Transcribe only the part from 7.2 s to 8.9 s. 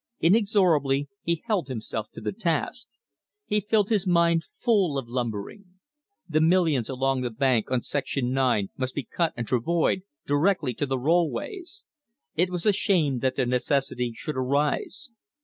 the bank on section nine